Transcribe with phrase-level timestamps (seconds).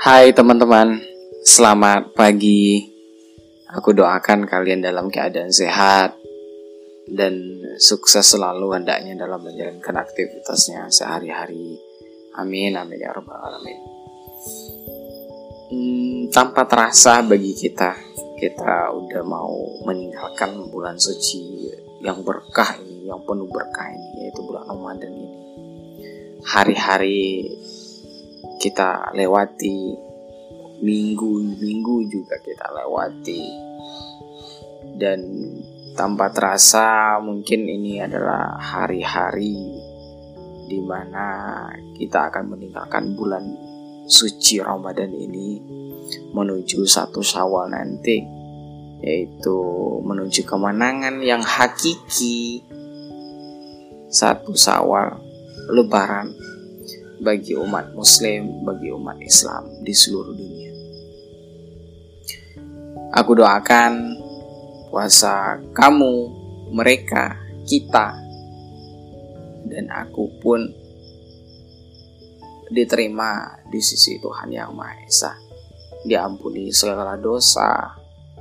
[0.00, 0.96] Hai teman-teman,
[1.44, 2.88] selamat pagi.
[3.68, 6.16] Aku doakan kalian dalam keadaan sehat
[7.04, 7.36] dan
[7.76, 11.76] sukses selalu hendaknya dalam menjalankan aktivitasnya sehari-hari.
[12.40, 13.78] Amin, amin ya rabbal alamin.
[15.68, 17.92] Hmm, tanpa terasa bagi kita,
[18.40, 21.68] kita udah mau meninggalkan bulan suci
[22.00, 25.28] yang berkah ini, yang penuh berkah ini, yaitu bulan Ramadan ini.
[26.40, 27.52] Hari-hari
[28.60, 29.96] kita lewati
[30.80, 33.44] minggu-minggu juga kita lewati.
[34.96, 35.20] Dan
[35.96, 39.80] tanpa terasa mungkin ini adalah hari-hari
[40.70, 41.66] di mana
[41.98, 43.44] kita akan meninggalkan bulan
[44.06, 45.60] suci Ramadan ini
[46.34, 48.18] menuju satu Syawal nanti
[49.00, 49.56] yaitu
[50.04, 52.64] menuju kemenangan yang hakiki.
[54.10, 55.22] Satu Syawal
[55.70, 56.34] Lebaran
[57.20, 60.72] bagi umat Muslim, bagi umat Islam di seluruh dunia.
[63.12, 64.16] Aku doakan
[64.88, 66.14] puasa kamu,
[66.72, 67.36] mereka,
[67.68, 68.16] kita,
[69.68, 70.64] dan aku pun
[72.72, 75.32] diterima di sisi Tuhan Yang Maha Esa.
[76.00, 77.92] Diampuni segala dosa,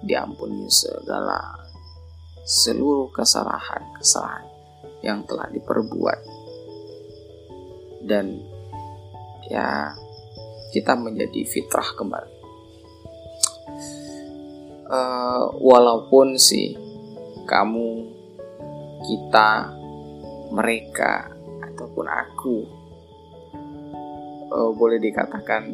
[0.00, 1.60] diampuni segala
[2.42, 4.48] seluruh kesalahan-kesalahan
[5.04, 6.18] yang telah diperbuat
[8.06, 8.51] dan
[9.52, 9.92] ya
[10.72, 12.40] kita menjadi fitrah kembali.
[14.92, 16.76] Uh, walaupun sih
[17.44, 18.08] kamu,
[19.04, 19.72] kita,
[20.52, 21.32] mereka
[21.64, 22.56] ataupun aku
[24.52, 25.64] uh, boleh dikatakan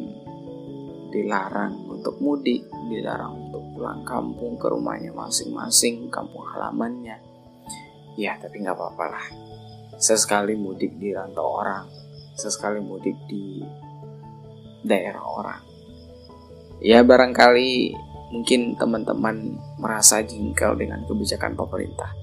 [1.11, 7.19] dilarang untuk mudik, dilarang untuk pulang kampung ke rumahnya masing-masing, kampung halamannya.
[8.15, 9.25] Ya, tapi nggak apa-apa lah.
[9.99, 11.87] Sesekali mudik di rantau orang,
[12.39, 13.59] sesekali mudik di
[14.87, 15.61] daerah orang.
[16.79, 17.91] Ya barangkali
[18.31, 22.15] mungkin teman-teman merasa jengkel dengan kebijakan pemerintah.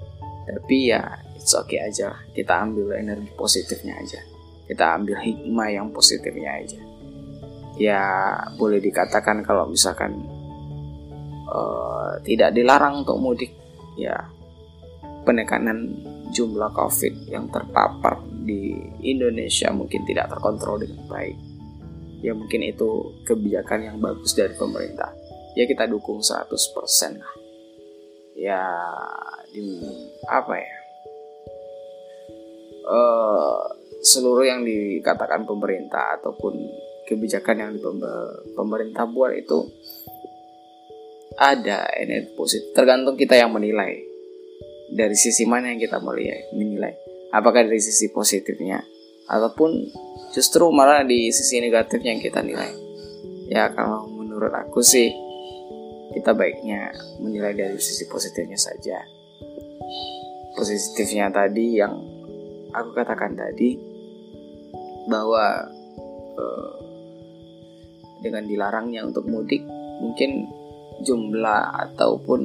[0.46, 1.02] Tapi ya
[1.36, 2.20] it's okay aja lah.
[2.32, 4.20] Kita ambil energi positifnya aja.
[4.66, 6.80] Kita ambil hikmah yang positifnya aja.
[7.76, 8.02] Ya
[8.56, 10.16] boleh dikatakan kalau misalkan
[11.52, 13.52] uh, tidak dilarang untuk mudik,
[14.00, 14.16] ya
[15.28, 15.92] penekanan
[16.32, 21.36] jumlah COVID yang terpapar di Indonesia mungkin tidak terkontrol dengan baik.
[22.22, 25.10] Ya mungkin itu kebijakan yang bagus dari pemerintah.
[25.58, 26.46] Ya kita dukung 100%
[27.18, 27.34] lah.
[28.38, 28.62] Ya
[29.50, 29.82] di
[30.30, 30.74] apa ya?
[32.86, 33.58] Uh,
[34.06, 36.54] seluruh yang dikatakan pemerintah ataupun
[37.10, 37.72] kebijakan yang
[38.54, 39.66] pemerintah buat itu
[41.36, 44.00] ada energi positif tergantung kita yang menilai
[44.94, 46.94] dari sisi mana yang kita melihat menilai
[47.36, 48.80] apakah dari sisi positifnya?
[49.28, 49.92] Ataupun
[50.32, 52.72] justru malah di sisi negatifnya yang kita nilai?
[53.52, 55.12] Ya kalau menurut aku sih
[56.16, 59.04] kita baiknya menilai dari sisi positifnya saja.
[60.56, 61.92] Positifnya tadi yang
[62.72, 63.76] aku katakan tadi
[65.06, 65.68] bahwa
[66.40, 66.74] uh,
[68.24, 69.60] dengan dilarangnya untuk mudik
[70.00, 70.48] mungkin
[71.04, 72.40] jumlah ataupun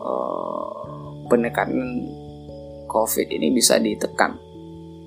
[0.00, 0.80] uh,
[1.28, 2.08] penekanan
[2.90, 4.34] COVID ini bisa ditekan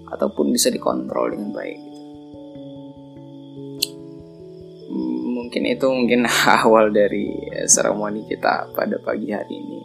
[0.08, 1.80] ataupun bisa dikontrol dengan baik.
[4.88, 6.24] Hmm, mungkin itu mungkin
[6.64, 7.28] awal dari
[7.68, 9.80] seremoni kita pada pagi hari ini.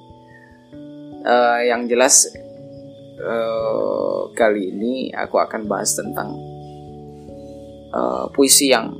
[1.26, 2.30] Uh, yang jelas
[3.18, 6.30] uh, kali ini aku akan bahas tentang
[7.90, 8.94] uh, puisi yang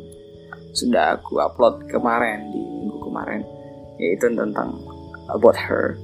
[0.75, 3.41] sudah aku upload kemarin di minggu kemarin,
[4.03, 4.75] yaitu tentang
[5.31, 5.95] about her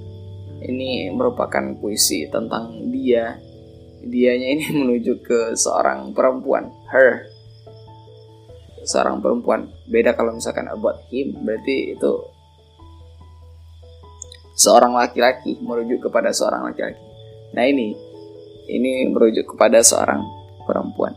[0.64, 3.36] ini merupakan puisi tentang dia.
[4.04, 7.28] Dianya ini menuju ke seorang perempuan her.
[8.84, 9.68] Seorang perempuan.
[9.88, 12.12] Beda kalau misalkan about him berarti itu
[14.54, 17.00] seorang laki-laki merujuk kepada seorang laki-laki.
[17.52, 18.12] Nah ini.
[18.64, 20.24] Ini merujuk kepada seorang
[20.64, 21.12] perempuan.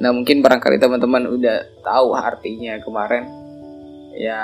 [0.00, 3.28] Nah mungkin barangkali teman-teman udah tahu artinya kemarin
[4.16, 4.40] ya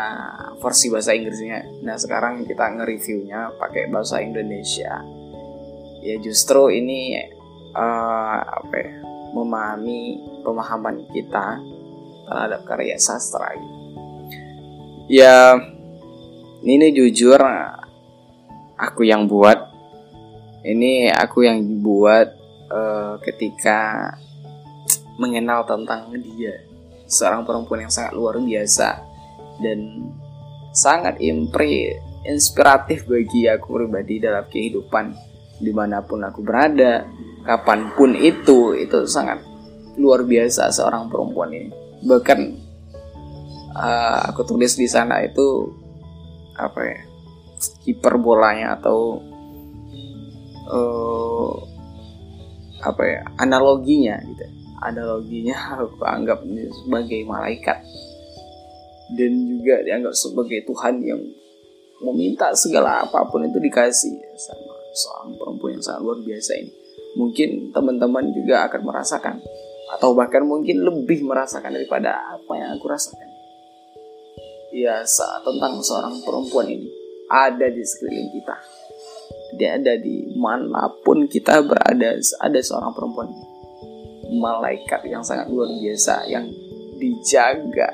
[0.58, 1.84] versi bahasa Inggrisnya.
[1.84, 5.04] Nah sekarang kita nge-reviewnya pakai bahasa Indonesia.
[6.00, 7.16] Ya justru ini
[7.74, 8.92] uh, apa ya,
[9.36, 11.60] memahami pemahaman kita
[12.28, 13.56] terhadap karya sastra.
[15.08, 15.56] Ya
[16.64, 17.40] ini jujur
[18.76, 19.68] aku yang buat.
[20.58, 22.28] Ini aku yang buat
[22.68, 24.10] uh, ketika
[25.16, 26.60] mengenal tentang dia
[27.08, 29.07] seorang perempuan yang sangat luar biasa
[29.62, 30.08] dan
[30.72, 35.16] sangat impre inspiratif bagi aku pribadi dalam kehidupan
[35.58, 37.06] di mana pun aku berada
[37.43, 39.43] kapan pun itu itu sangat
[39.99, 41.70] luar biasa seorang perempuan ini.
[42.06, 42.40] Bahkan
[43.75, 45.66] uh, aku tulis di sana itu
[46.54, 47.00] apa ya
[47.87, 49.19] hiperbolanya atau
[50.70, 51.54] uh,
[52.87, 54.46] apa ya analoginya gitu.
[54.78, 56.46] Analoginya aku anggap
[56.87, 57.82] sebagai malaikat
[59.14, 61.20] dan juga dianggap sebagai Tuhan yang
[62.05, 64.14] meminta segala apa pun itu dikasih.
[64.37, 66.72] Sama seorang perempuan yang sangat luar biasa ini.
[67.16, 69.37] Mungkin teman-teman juga akan merasakan
[69.88, 73.28] atau bahkan mungkin lebih merasakan daripada apa yang aku rasakan.
[74.69, 76.88] Ya saat tentang seorang perempuan ini
[77.32, 78.56] ada di sekeliling kita.
[79.56, 83.32] Dia ada di mana pun kita berada ada seorang perempuan
[84.28, 86.44] malaikat yang sangat luar biasa yang
[87.00, 87.88] dijaga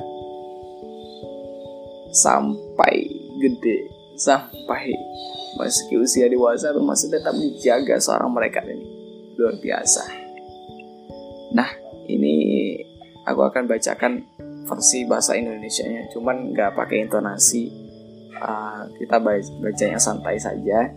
[2.15, 3.11] sampai
[3.43, 4.95] gede sampai
[5.59, 8.87] meski usia dewasa masih tetap dijaga seorang malaikat ini.
[9.35, 10.03] Luar biasa.
[11.55, 11.71] Nah
[12.07, 12.35] ini
[13.27, 14.23] aku akan bacakan
[14.67, 16.11] versi bahasa Indonesia-nya.
[16.15, 17.71] Cuman nggak pakai intonasi.
[18.35, 19.23] Uh, kita
[19.63, 20.91] bacanya santai saja.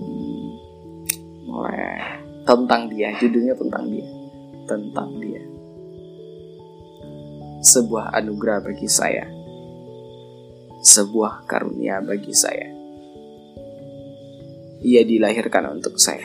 [0.00, 0.48] Hmm,
[1.44, 2.00] mulai
[2.44, 3.12] tentang dia.
[3.20, 4.08] Judulnya tentang dia.
[4.64, 5.42] Tentang dia.
[7.60, 9.35] Sebuah anugerah bagi saya
[10.86, 12.70] sebuah karunia bagi saya
[14.86, 16.22] ia dilahirkan untuk saya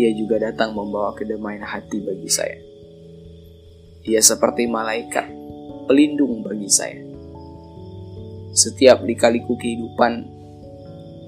[0.00, 2.72] ia juga datang membawa kedamaian hati bagi saya
[4.02, 5.30] ia seperti malaikat,
[5.86, 6.98] pelindung bagi saya.
[8.50, 10.26] Setiap likaliku kehidupan,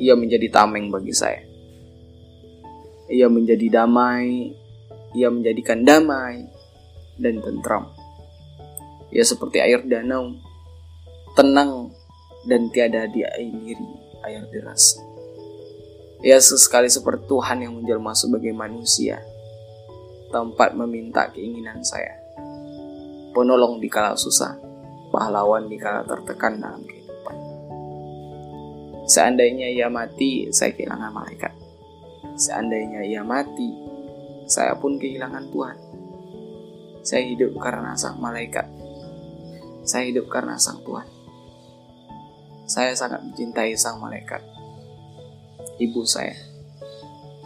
[0.03, 1.39] ia menjadi tameng bagi saya.
[3.07, 4.51] Ia menjadi damai,
[5.15, 6.51] ia menjadikan damai
[7.15, 7.95] dan tentram.
[9.15, 10.35] Ia seperti air danau,
[11.35, 11.91] tenang
[12.47, 13.75] dan tiada diairi
[14.25, 14.99] air deras.
[16.25, 19.21] Ia sesekali seperti Tuhan yang menjelma sebagai manusia,
[20.33, 22.25] tempat meminta keinginan saya
[23.35, 24.55] penolong di kala susah,
[25.11, 27.37] pahlawan di kala tertekan dalam kehidupan.
[29.11, 31.53] Seandainya ia mati, saya kehilangan malaikat.
[32.39, 33.75] Seandainya ia mati,
[34.47, 35.77] saya pun kehilangan Tuhan.
[37.05, 38.65] Saya hidup karena sang malaikat.
[39.85, 41.05] Saya hidup karena sang Tuhan.
[42.65, 44.41] Saya sangat mencintai sang malaikat.
[45.77, 46.33] Ibu saya.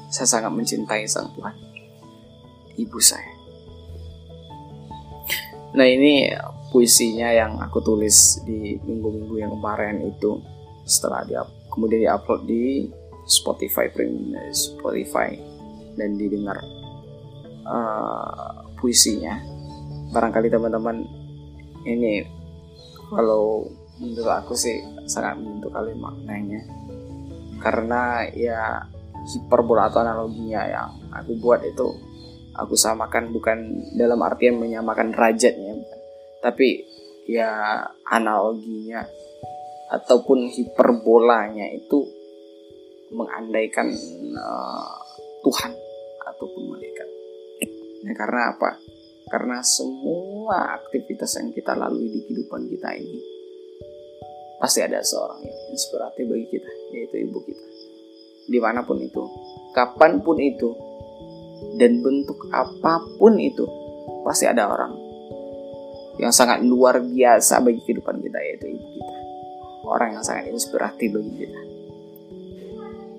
[0.08, 1.54] Saya sangat mencintai sang Tuhan.
[2.78, 3.32] Ibu saya.
[5.74, 6.32] Nah ini
[6.68, 10.40] puisinya yang aku tulis di minggu-minggu yang kemarin itu
[10.84, 11.42] setelah dia
[11.72, 12.88] kemudian diupload di
[13.28, 15.36] Spotify Premium Spotify
[15.96, 16.56] dan didengar
[17.68, 19.40] uh, puisinya
[20.12, 21.04] barangkali teman-teman
[21.84, 22.24] ini
[23.08, 23.68] kalau
[23.98, 24.78] menurut aku sih
[25.10, 26.62] sangat menyentuh kali maknanya
[27.58, 28.86] karena ya
[29.26, 31.88] hiperbola atau analoginya yang aku buat itu
[32.54, 33.58] aku samakan bukan
[33.98, 35.74] dalam artian menyamakan derajatnya
[36.38, 36.86] tapi
[37.26, 39.04] ya analoginya
[39.88, 42.06] ataupun hiperbolanya itu
[43.12, 43.88] mengandaikan
[44.36, 44.96] uh,
[45.40, 45.72] Tuhan
[46.28, 47.08] ataupun malaikat.
[48.04, 48.76] Ya, karena apa?
[49.28, 53.37] Karena semua aktivitas yang kita lalui di kehidupan kita ini
[54.58, 57.64] pasti ada seorang yang inspiratif bagi kita, yaitu ibu kita.
[58.48, 59.22] Di mana pun itu,
[59.72, 60.74] kapan pun itu,
[61.78, 63.66] dan bentuk apa pun itu
[64.22, 64.92] pasti ada orang
[66.18, 69.14] yang sangat luar biasa bagi kehidupan kita yaitu ibu kita
[69.86, 71.60] orang yang sangat inspiratif bagi kita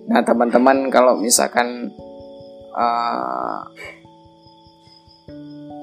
[0.10, 1.94] nah teman-teman kalau misalkan
[2.76, 3.62] uh,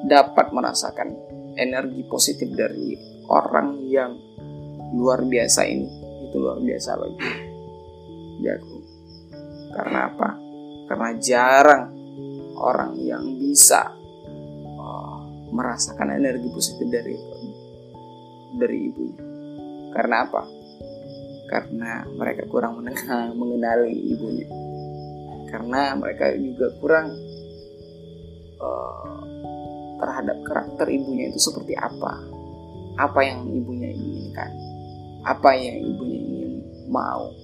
[0.07, 1.17] dapat merasakan
[1.57, 2.95] energi positif dari
[3.27, 4.13] orang yang
[4.95, 5.89] luar biasa ini
[6.31, 8.77] itu luar biasa bagi aku
[9.75, 10.29] karena apa
[10.87, 11.85] karena jarang
[12.57, 13.93] orang yang bisa
[14.79, 15.19] uh,
[15.53, 17.15] merasakan energi positif dari
[18.57, 19.23] dari ibunya.
[19.93, 20.43] Karena apa?
[21.47, 22.81] Karena mereka kurang
[23.41, 24.49] mengenali ibunya.
[25.47, 27.07] Karena mereka juga kurang
[28.59, 29.17] uh,
[29.97, 32.19] terhadap karakter ibunya itu seperti apa.
[32.97, 34.51] Apa yang ibunya inginkan.
[35.27, 36.53] Apa yang ibunya ingin
[36.87, 37.35] mau.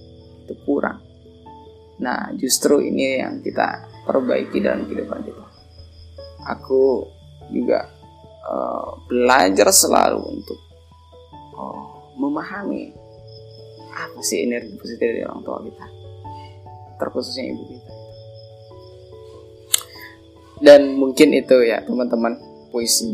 [0.46, 1.02] Itu kurang.
[1.98, 5.44] Nah, justru ini yang kita perbaiki dalam kehidupan kita.
[6.46, 7.06] Aku
[7.50, 7.86] juga
[8.46, 10.58] uh, belajar selalu untuk
[11.54, 11.82] uh,
[12.18, 12.90] memahami
[13.92, 15.86] apa sih energi positif dari orang tua kita,
[16.98, 17.92] terkhususnya ibu kita.
[20.62, 22.38] Dan mungkin itu ya teman-teman
[22.70, 23.10] puisi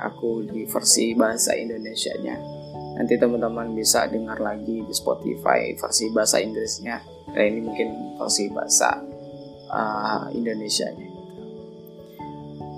[0.00, 2.53] aku di versi bahasa Indonesia-nya.
[2.94, 7.02] Nanti teman-teman bisa dengar lagi di Spotify versi bahasa Inggrisnya.
[7.34, 9.02] Nah ini mungkin versi bahasa
[9.66, 11.20] uh, Indonesia gitu.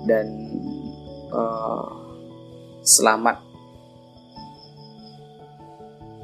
[0.09, 0.27] dan
[1.29, 1.85] uh,
[2.81, 3.43] selamat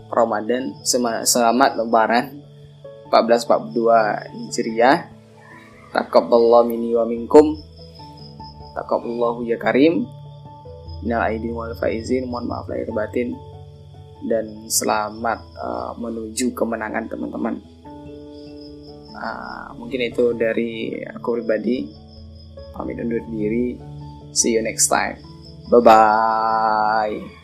[0.09, 0.73] Ramadan
[1.25, 2.41] selamat lebaran
[3.13, 5.13] 1442 Hijriah.
[5.93, 7.62] Taqabbalallahu minni wa minkum.
[8.73, 10.09] Taqabbalallahu ya karim.
[11.05, 12.25] Minal aidin wal faizin.
[12.25, 13.38] Mohon maaf lahir batin
[14.23, 17.59] Dan selamat uh, menuju kemenangan teman-teman.
[19.13, 21.91] Uh, Mungkin itu dari aku pribadi.
[22.71, 23.77] Pamit undur diri.
[24.33, 25.19] See you next time.
[25.69, 27.42] Bye-bye